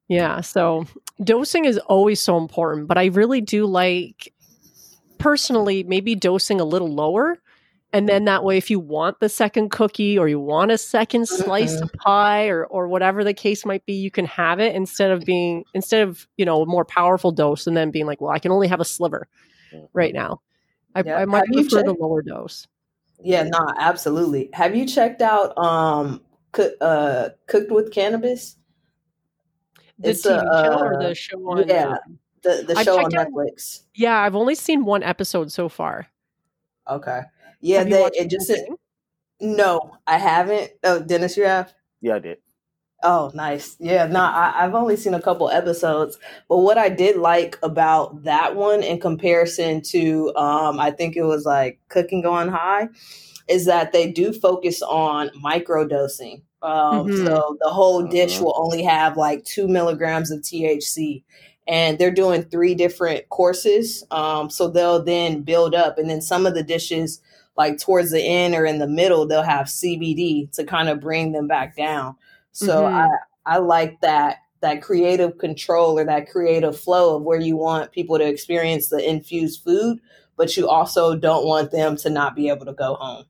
[0.10, 0.86] yeah so
[1.24, 4.34] dosing is always so important but i really do like
[5.26, 7.40] personally maybe dosing a little lower.
[7.92, 11.28] And then that way if you want the second cookie or you want a second
[11.28, 15.12] slice of pie or or whatever the case might be you can have it instead
[15.12, 18.32] of being instead of you know a more powerful dose and then being like well
[18.32, 19.28] i can only have a sliver
[19.94, 20.42] right now.
[20.94, 21.18] I, yeah.
[21.18, 22.68] I might prefer checked- the lower dose.
[23.24, 24.50] Yeah no absolutely.
[24.54, 26.22] Have you checked out um
[26.82, 28.58] uh cooked with cannabis?
[30.00, 31.96] The it's TV a, show or the uh, show on yeah
[32.46, 36.08] the, the show on netflix out, yeah i've only seen one episode so far
[36.90, 37.22] okay
[37.66, 38.52] yeah, they it just
[39.42, 40.72] no, I haven't.
[40.84, 41.74] Oh, Dennis, you have?
[42.00, 42.38] Yeah, I did.
[43.04, 43.76] Oh, nice.
[43.80, 48.24] Yeah, no, I, I've only seen a couple episodes, but what I did like about
[48.24, 52.88] that one in comparison to, um, I think it was like Cooking on High,
[53.48, 56.42] is that they do focus on microdosing.
[56.62, 57.26] Um, mm-hmm.
[57.26, 58.46] So the whole dish uh-huh.
[58.46, 61.24] will only have like two milligrams of THC,
[61.68, 64.04] and they're doing three different courses.
[64.12, 67.22] Um, so they'll then build up, and then some of the dishes
[67.58, 71.32] like towards the end or in the middle, they'll have CBD to kind of bring
[71.32, 72.16] them back down.
[72.52, 72.96] So mm-hmm.
[72.96, 73.10] I
[73.46, 78.18] I like that that creative control or that creative flow of where you want people
[78.18, 80.00] to experience the infused food,
[80.38, 83.26] but you also don't want them to not be able to go home.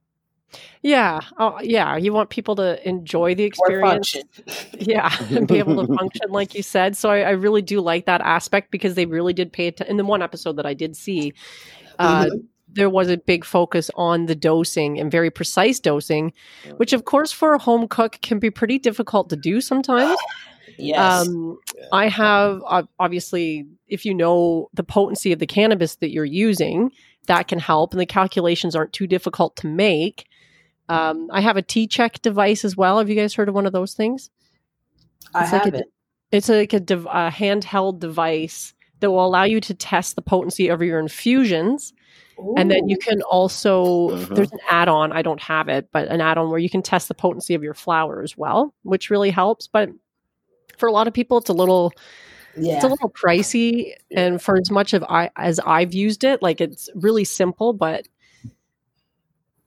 [0.81, 1.21] Yeah.
[1.37, 1.97] Oh, yeah.
[1.97, 4.15] You want people to enjoy the experience.
[4.79, 5.13] yeah.
[5.29, 6.95] And be able to function, like you said.
[6.95, 9.91] So I, I, really do like that aspect because they really did pay attention.
[9.91, 11.33] In the one episode that I did see,
[11.99, 12.37] uh, mm-hmm.
[12.71, 16.31] there was a big focus on the dosing and very precise dosing,
[16.77, 20.17] which, of course, for a home cook can be pretty difficult to do sometimes.
[20.77, 21.25] Yes.
[21.25, 21.57] Um,
[21.93, 26.91] I have uh, obviously, if you know the potency of the cannabis that you're using,
[27.27, 30.27] that can help, and the calculations aren't too difficult to make.
[30.87, 32.99] Um, I have a tCheck device as well.
[32.99, 34.29] Have you guys heard of one of those things?
[35.33, 35.73] I it's haven't.
[35.73, 35.87] Like a,
[36.31, 40.67] it's like a, dev- a, handheld device that will allow you to test the potency
[40.67, 41.93] of your infusions.
[42.39, 42.53] Ooh.
[42.57, 44.35] And then you can also, uh-huh.
[44.35, 46.81] there's an add on, I don't have it, but an add on where you can
[46.81, 49.67] test the potency of your flower as well, which really helps.
[49.67, 49.89] But
[50.77, 51.93] for a lot of people, it's a little,
[52.57, 52.75] yeah.
[52.75, 53.93] it's a little pricey.
[54.11, 58.07] And for as much of I, as I've used it, like it's really simple, but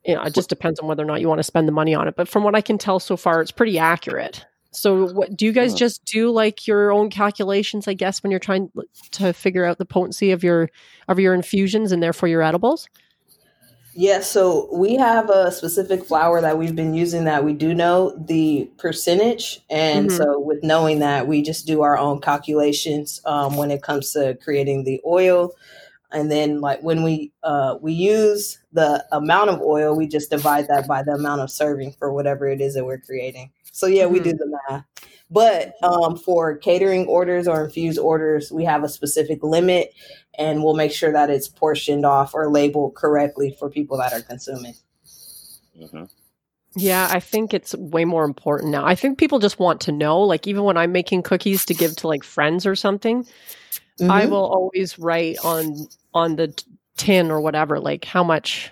[0.09, 1.95] you know, it just depends on whether or not you want to spend the money
[1.95, 2.17] on it.
[2.17, 4.47] But from what I can tell so far, it's pretty accurate.
[4.71, 7.87] So, what do you guys just do like your own calculations?
[7.87, 8.71] I guess when you're trying
[9.13, 10.71] to figure out the potency of your
[11.09, 12.89] of your infusions and therefore your edibles.
[13.95, 18.17] Yeah, so we have a specific flower that we've been using that we do know
[18.17, 20.17] the percentage, and mm-hmm.
[20.17, 24.39] so with knowing that, we just do our own calculations um, when it comes to
[24.43, 25.53] creating the oil
[26.11, 30.69] and then like when we uh, we use the amount of oil we just divide
[30.69, 34.05] that by the amount of serving for whatever it is that we're creating so yeah
[34.05, 34.15] mm-hmm.
[34.15, 34.85] we do the math
[35.31, 39.93] but um, for catering orders or infused orders we have a specific limit
[40.39, 44.23] and we'll make sure that it's portioned off or labeled correctly for people that are
[44.23, 44.75] consuming
[45.79, 46.05] mm-hmm.
[46.77, 48.85] Yeah, I think it's way more important now.
[48.85, 51.97] I think people just want to know, like even when I'm making cookies to give
[51.97, 54.11] to like friends or something, mm-hmm.
[54.11, 56.55] I will always write on on the
[56.99, 58.71] tin or whatever like how much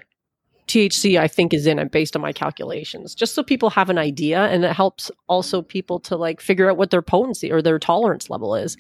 [0.67, 3.99] THC I think is in it based on my calculations, just so people have an
[3.99, 7.79] idea, and it helps also people to like figure out what their potency or their
[7.79, 8.77] tolerance level is.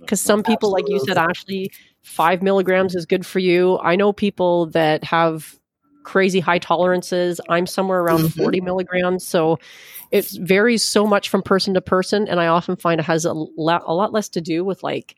[0.00, 0.94] Because some people, Absolutely.
[0.94, 3.78] like you said, Ashley, five milligrams is good for you.
[3.78, 5.58] I know people that have
[6.02, 7.40] crazy high tolerances.
[7.48, 8.42] I'm somewhere around mm-hmm.
[8.42, 9.58] 40 milligrams, so
[10.10, 13.32] it varies so much from person to person, and I often find it has a,
[13.32, 15.16] lot, a lot less to do with like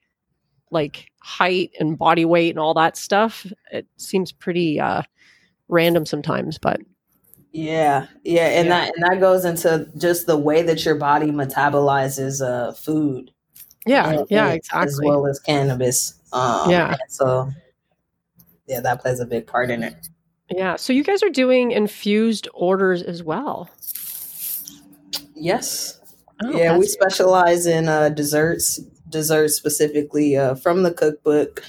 [0.73, 3.47] like height and body weight and all that stuff.
[3.71, 5.03] It seems pretty uh,
[5.69, 6.81] random sometimes, but
[7.53, 8.87] yeah, yeah, and yeah.
[8.87, 13.31] that and that goes into just the way that your body metabolizes uh, food.
[13.87, 14.89] Yeah, and, yeah, exactly.
[14.89, 16.19] As well as cannabis.
[16.33, 16.97] Um, yeah.
[17.09, 17.51] So
[18.67, 20.09] yeah, that plays a big part in it.
[20.51, 20.77] Yeah.
[20.77, 23.71] So you guys are doing infused orders as well.
[25.35, 26.01] Yes.
[26.45, 28.81] Oh, yeah, we specialize in uh, desserts,
[29.13, 31.63] desserts specifically uh, from the cookbook.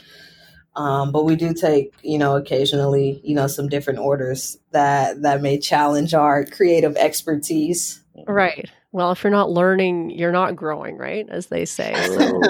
[0.76, 5.44] Um, but we do take, you know, occasionally, you know, some different orders that that
[5.44, 8.02] may challenge our creative expertise.
[8.28, 8.72] Right.
[8.92, 11.28] Well, if you're not learning, you're not growing, right?
[11.30, 11.94] As they say.
[12.08, 12.42] So,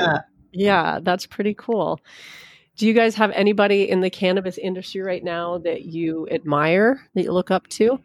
[0.54, 2.00] yeah, that's pretty cool.
[2.78, 7.24] Do you guys have anybody in the cannabis industry right now that you admire, that
[7.24, 8.00] you look up to?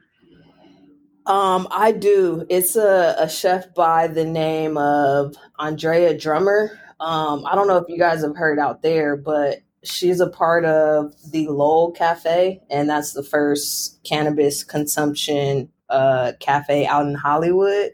[1.29, 2.47] Um, I do.
[2.49, 6.81] It's a, a chef by the name of Andrea Drummer.
[7.01, 10.65] Um, I don't know if you guys have heard out there, but she's a part
[10.65, 17.93] of the Lowell Cafe, and that's the first cannabis consumption uh, cafe out in Hollywood.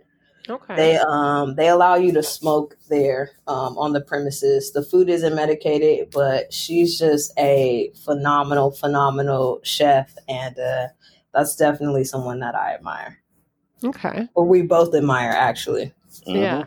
[0.48, 0.76] Okay.
[0.76, 4.72] They um they allow you to smoke there um, on the premises.
[4.72, 10.88] The food isn't medicated, but she's just a phenomenal, phenomenal chef, and uh,
[11.32, 13.23] that's definitely someone that I admire.
[13.82, 14.28] Okay.
[14.34, 15.92] Or we both admire, actually.
[16.26, 16.36] Mm-hmm.
[16.36, 16.64] Yeah.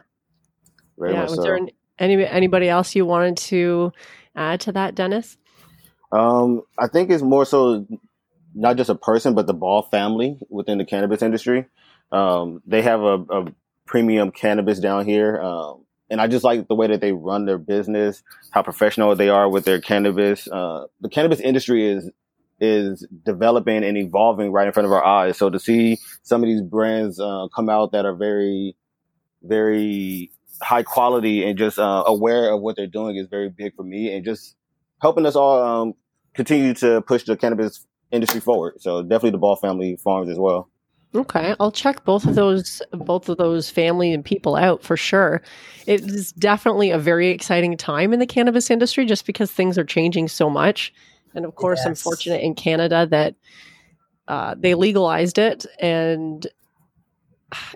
[0.97, 1.23] Very yeah.
[1.23, 1.41] Was so.
[1.41, 1.59] there
[1.99, 3.91] any anybody else you wanted to
[4.35, 5.37] add to that, Dennis?
[6.11, 7.85] Um, I think it's more so
[8.53, 11.65] not just a person, but the Ball family within the cannabis industry.
[12.11, 13.45] Um, they have a, a,
[13.85, 15.41] premium cannabis down here.
[15.41, 19.29] Um, and I just like the way that they run their business, how professional they
[19.29, 20.47] are with their cannabis.
[20.47, 22.09] Uh, the cannabis industry is
[22.59, 25.37] is developing and evolving right in front of our eyes.
[25.37, 28.75] So to see some of these brands uh, come out that are very,
[29.43, 33.83] very high quality and just uh, aware of what they're doing is very big for
[33.83, 34.55] me, and just
[35.01, 35.93] helping us all um,
[36.33, 38.81] continue to push the cannabis industry forward.
[38.81, 40.69] So definitely the Ball family farms as well.
[41.15, 45.41] Okay, I'll check both of those both of those family and people out for sure.
[45.85, 49.85] It is definitely a very exciting time in the cannabis industry just because things are
[49.85, 50.93] changing so much.
[51.37, 51.87] And of course, yes.
[51.87, 53.35] I'm fortunate in Canada that
[54.27, 56.45] uh, they legalized it, and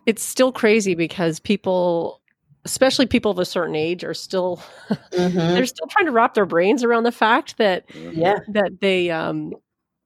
[0.06, 2.21] it's still crazy because people
[2.65, 5.38] especially people of a certain age are still mm-hmm.
[5.38, 8.39] they're still trying to wrap their brains around the fact that yeah.
[8.50, 9.54] that they um,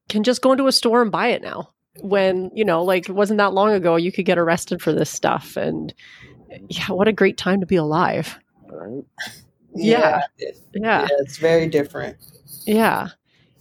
[0.07, 1.69] can just go into a store and buy it now
[2.01, 5.09] when you know like it wasn't that long ago you could get arrested for this
[5.09, 5.57] stuff.
[5.57, 5.93] And
[6.69, 8.37] yeah what a great time to be alive.
[8.69, 9.03] Right.
[9.73, 10.21] Yeah.
[10.37, 12.17] Yeah, yeah it's very different.
[12.65, 13.09] Yeah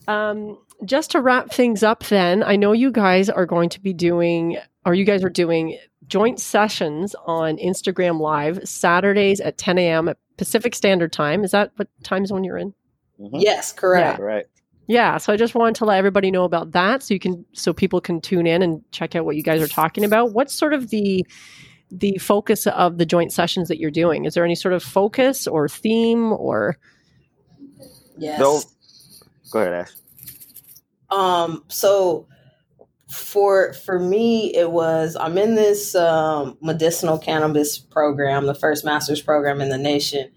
[0.09, 3.93] um just to wrap things up then i know you guys are going to be
[3.93, 10.09] doing or you guys are doing joint sessions on Instagram Live Saturdays at 10 a.m.
[10.09, 11.45] at Pacific Standard Time.
[11.45, 12.75] Is that what time zone you're in?
[13.21, 13.37] Mm-hmm.
[13.37, 14.19] Yes, correct.
[14.19, 14.25] Yeah.
[14.25, 14.47] Right.
[14.87, 17.73] Yeah, so I just wanted to let everybody know about that, so you can, so
[17.73, 20.35] people can tune in and check out what you guys are talking about.
[20.35, 21.27] What's sort of the
[21.91, 24.27] the focus of the joint sessions that you're doing?
[24.27, 26.77] Is there any sort of focus or theme or?
[28.19, 28.39] Yes.
[28.39, 28.61] No.
[29.55, 29.93] Go ahead, Ash.
[31.11, 31.63] Um.
[31.69, 32.27] So
[33.15, 39.23] for for me it was i'm in this um, medicinal cannabis program the first master's
[39.23, 40.29] program in the nation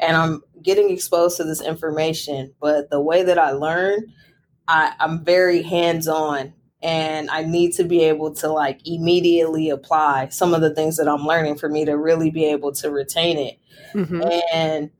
[0.00, 4.00] and i'm getting exposed to this information but the way that i learn
[4.66, 10.54] I, i'm very hands-on and i need to be able to like immediately apply some
[10.54, 13.58] of the things that i'm learning for me to really be able to retain it
[13.94, 14.22] mm-hmm.
[14.52, 14.90] and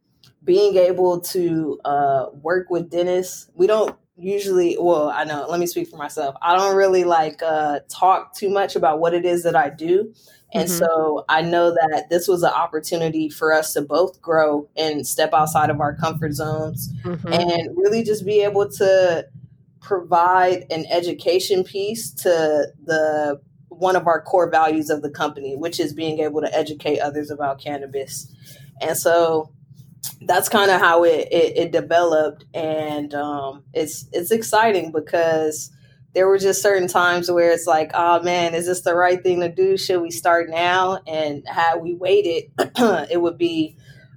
[0.44, 5.66] being able to uh, work with Dennis, we don't usually well i know let me
[5.66, 9.42] speak for myself i don't really like uh talk too much about what it is
[9.42, 10.14] that i do
[10.52, 10.78] and mm-hmm.
[10.78, 15.34] so i know that this was an opportunity for us to both grow and step
[15.34, 17.32] outside of our comfort zones mm-hmm.
[17.32, 19.26] and really just be able to
[19.80, 25.80] provide an education piece to the one of our core values of the company which
[25.80, 28.32] is being able to educate others about cannabis
[28.80, 29.52] and so
[30.22, 32.44] that's kind of how it, it, it developed.
[32.54, 35.70] And um, it's it's exciting because
[36.14, 39.40] there were just certain times where it's like oh man is this the right thing
[39.40, 39.76] to do?
[39.76, 41.00] Should we start now?
[41.06, 43.76] And had we waited it would be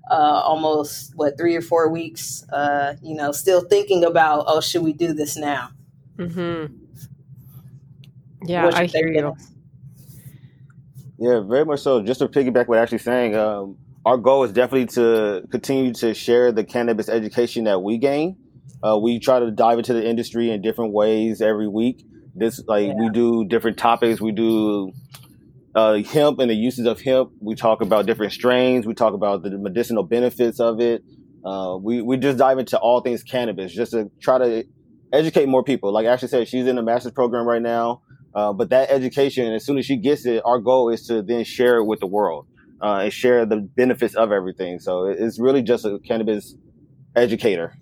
[0.09, 4.83] uh, almost what three or four weeks uh, you know still thinking about oh should
[4.83, 5.69] we do this now?
[6.17, 6.73] Mm-hmm.
[8.47, 9.35] yeah i hear you.
[11.19, 12.01] yeah very much so.
[12.01, 16.53] Just to piggyback what Ashley's saying um, our goal is definitely to continue to share
[16.53, 18.37] the cannabis education that we gain.
[18.81, 22.05] Uh, we try to dive into the industry in different ways every week.
[22.33, 22.93] This like yeah.
[22.97, 24.21] we do different topics.
[24.21, 24.93] We do
[25.75, 27.31] uh, hemp and the uses of hemp.
[27.41, 28.85] We talk about different strains.
[28.85, 31.03] We talk about the medicinal benefits of it.
[31.43, 34.63] Uh, we we just dive into all things cannabis just to try to
[35.11, 35.91] educate more people.
[35.91, 38.03] Like Ashley said, she's in a master's program right now.
[38.33, 41.43] Uh, but that education, as soon as she gets it, our goal is to then
[41.43, 42.47] share it with the world
[42.81, 44.79] uh, and share the benefits of everything.
[44.79, 46.55] So it's really just a cannabis
[47.15, 47.73] educator.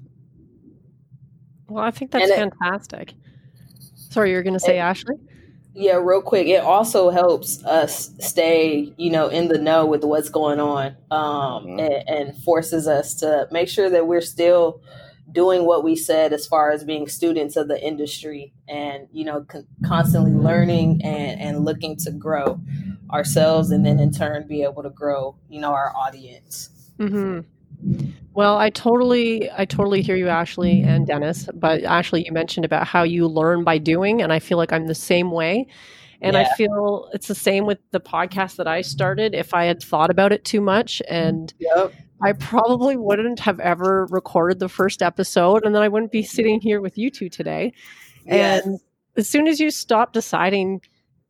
[1.68, 3.14] Well, I think that's fantastic.
[4.10, 5.16] Sorry, you're going to say, Ashley?
[5.74, 6.48] Yeah, real quick.
[6.48, 11.66] It also helps us stay, you know, in the know with what's going on, um,
[11.66, 11.80] mm-hmm.
[11.80, 14.80] and, and, forces us to make sure that we're still
[15.30, 19.42] doing what we said as far as being students of the industry and you know
[19.42, 22.60] con- constantly learning and, and looking to grow
[23.16, 27.40] ourselves and then in turn be able to grow you know our audience mm-hmm.
[28.34, 32.86] well i totally i totally hear you ashley and dennis but ashley you mentioned about
[32.86, 35.66] how you learn by doing and i feel like i'm the same way
[36.22, 36.42] and yeah.
[36.42, 40.10] i feel it's the same with the podcast that i started if i had thought
[40.10, 41.94] about it too much and yep.
[42.22, 46.62] I probably wouldn't have ever recorded the first episode, and then I wouldn't be sitting
[46.62, 47.74] here with you two today.
[48.26, 48.66] Yes.
[48.66, 48.80] And
[49.18, 50.82] as soon as you stop deciding,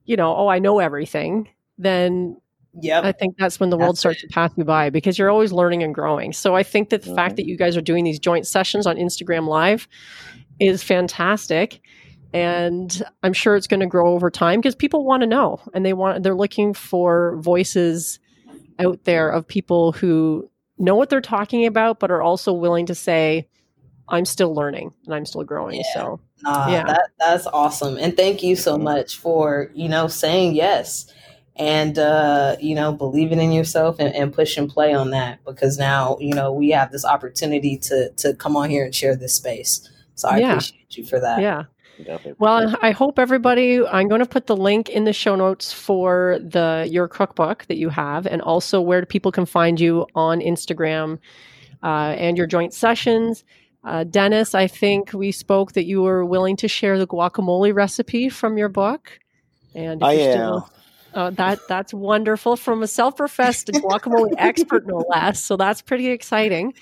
[0.06, 2.38] you know, oh, I know everything, then
[2.82, 4.28] yeah, I think that's when the world starts it.
[4.28, 6.34] to pass you by because you're always learning and growing.
[6.34, 7.16] So I think that the mm-hmm.
[7.16, 9.88] fact that you guys are doing these joint sessions on Instagram Live
[10.60, 11.82] is fantastic.
[12.34, 15.86] And I'm sure it's going to grow over time because people want to know and
[15.86, 18.20] they want they're looking for voices
[18.78, 22.96] out there of people who know what they're talking about, but are also willing to
[22.96, 23.48] say,
[24.10, 25.78] I'm still learning and I'm still growing.
[25.78, 25.94] Yeah.
[25.94, 27.98] So, uh, yeah, that, that's awesome.
[27.98, 31.10] And thank you so much for, you know, saying yes
[31.56, 35.78] and, uh, you know, believing in yourself and, and push and play on that because
[35.78, 39.36] now, you know, we have this opportunity to, to come on here and share this
[39.36, 39.90] space.
[40.16, 40.52] So I yeah.
[40.52, 41.42] appreciate you for that.
[41.42, 41.64] Yeah.
[42.40, 43.86] Well, I hope everybody.
[43.86, 47.78] I'm going to put the link in the show notes for the your cookbook that
[47.78, 51.20] you have, and also where people can find you on Instagram
[51.84, 53.46] uh, and your joint sessions.
[53.86, 58.28] Uh, Dennis, I think we spoke that you were willing to share the guacamole recipe
[58.28, 59.18] from your book,
[59.74, 60.32] and I am.
[60.34, 60.70] Still,
[61.16, 65.44] uh, that that's wonderful from a self-professed guacamole expert, no less.
[65.44, 66.74] So that's pretty exciting.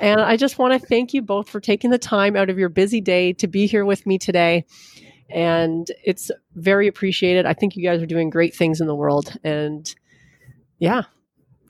[0.00, 2.68] And I just want to thank you both for taking the time out of your
[2.68, 4.64] busy day to be here with me today.
[5.28, 7.44] And it's very appreciated.
[7.44, 9.36] I think you guys are doing great things in the world.
[9.42, 9.92] And
[10.78, 11.04] yeah,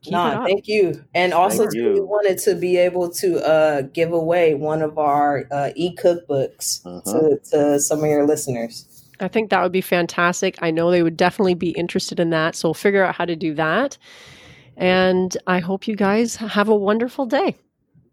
[0.03, 1.05] Keep nah, thank you.
[1.15, 5.47] And also, too, we wanted to be able to uh, give away one of our
[5.53, 7.13] uh, e cookbooks uh-huh.
[7.13, 8.92] to, to some of your listeners.
[9.23, 10.59] I think that would be fantastic.
[10.61, 12.55] I know they would definitely be interested in that.
[12.55, 13.97] So we'll figure out how to do that.
[14.77, 17.57] And I hope you guys have a wonderful day.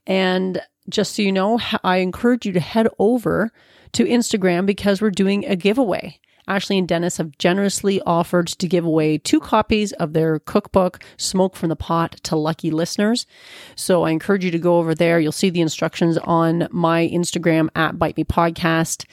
[0.05, 3.51] And just so you know, I encourage you to head over
[3.93, 6.19] to Instagram because we're doing a giveaway.
[6.47, 11.55] Ashley and Dennis have generously offered to give away two copies of their cookbook, Smoke
[11.55, 13.27] from the Pot, to lucky listeners.
[13.75, 15.19] So I encourage you to go over there.
[15.19, 19.05] You'll see the instructions on my Instagram at Bite Me Podcast,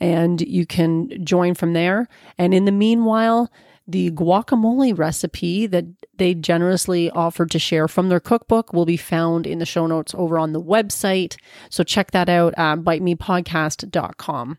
[0.00, 2.08] and you can join from there.
[2.36, 3.50] And in the meanwhile,
[3.86, 5.86] the guacamole recipe that
[6.18, 10.14] they generously offered to share from their cookbook will be found in the show notes
[10.14, 11.36] over on the website.
[11.70, 14.58] So check that out at bitemepodcast.com.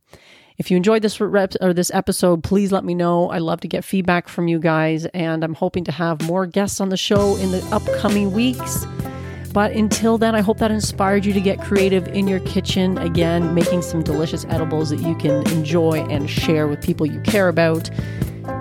[0.57, 3.29] If you enjoyed this rep- or this episode, please let me know.
[3.29, 6.81] I love to get feedback from you guys, and I'm hoping to have more guests
[6.81, 8.85] on the show in the upcoming weeks.
[9.53, 13.53] But until then, I hope that inspired you to get creative in your kitchen again,
[13.53, 17.89] making some delicious edibles that you can enjoy and share with people you care about.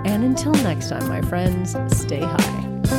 [0.05, 2.98] And until next time, my friends, stay high.